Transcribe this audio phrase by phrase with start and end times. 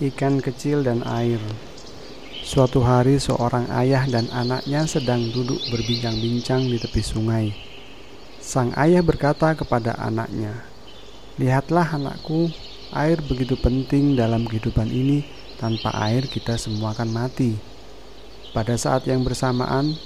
[0.00, 1.36] Ikan kecil dan air.
[2.40, 7.52] Suatu hari, seorang ayah dan anaknya sedang duduk berbincang-bincang di tepi sungai.
[8.40, 10.64] Sang ayah berkata kepada anaknya,
[11.36, 12.48] "Lihatlah, anakku,
[12.96, 15.20] air begitu penting dalam kehidupan ini.
[15.60, 17.60] Tanpa air, kita semua akan mati."
[18.56, 20.00] Pada saat yang bersamaan,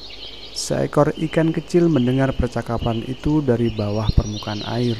[0.59, 4.99] seekor ikan kecil mendengar percakapan itu dari bawah permukaan air.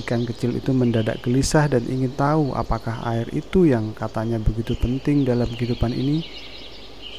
[0.00, 5.28] Ikan kecil itu mendadak gelisah dan ingin tahu apakah air itu yang katanya begitu penting
[5.28, 6.24] dalam kehidupan ini.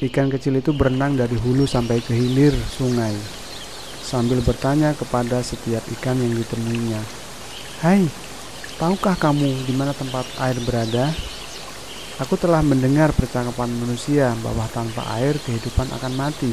[0.02, 3.14] Ikan kecil itu berenang dari hulu sampai ke hilir sungai
[4.02, 7.00] sambil bertanya kepada setiap ikan yang ditemuinya.
[7.80, 8.04] "Hai,
[8.76, 11.14] tahukah kamu di mana tempat air berada?"
[12.20, 16.52] Aku telah mendengar percakapan manusia bahwa tanpa air kehidupan akan mati.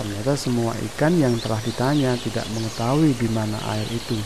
[0.00, 4.16] Ternyata semua ikan yang telah ditanya tidak mengetahui di mana air itu.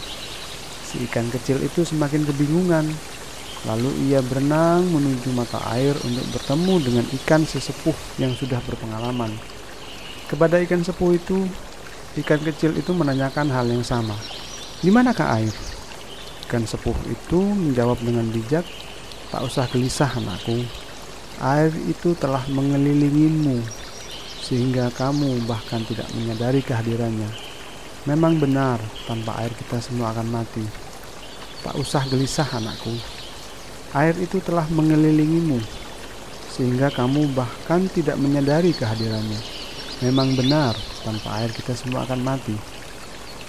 [0.91, 2.91] Si ikan kecil itu semakin kebingungan.
[3.69, 9.31] Lalu ia berenang menuju mata air untuk bertemu dengan ikan sesepuh yang sudah berpengalaman.
[10.27, 11.47] Kepada ikan sepuh itu,
[12.25, 14.17] ikan kecil itu menanyakan hal yang sama.
[14.81, 15.53] Di manakah air?
[16.49, 18.65] Ikan sepuh itu menjawab dengan bijak,
[19.31, 20.67] Tak usah gelisah anakku.
[21.39, 23.63] Air itu telah mengelilingimu
[24.43, 27.50] sehingga kamu bahkan tidak menyadari kehadirannya.
[28.09, 30.65] Memang benar, tanpa air kita semua akan mati.
[31.61, 32.97] Tak usah gelisah, anakku.
[33.93, 35.61] Air itu telah mengelilingimu,
[36.49, 39.37] sehingga kamu bahkan tidak menyadari kehadirannya.
[40.01, 40.73] Memang benar,
[41.05, 42.57] tanpa air kita semua akan mati.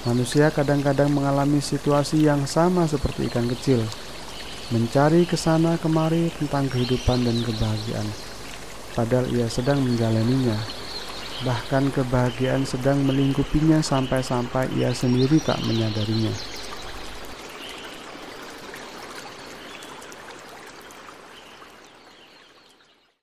[0.04, 3.80] Manusia kadang-kadang mengalami situasi yang sama seperti ikan kecil,
[4.76, 8.08] mencari ke sana kemari tentang kehidupan dan kebahagiaan,
[9.00, 10.81] padahal ia sedang menjalaninya.
[11.42, 16.51] Bahkan kebahagiaan sedang melingkupinya sampai-sampai ia sendiri tak menyadarinya.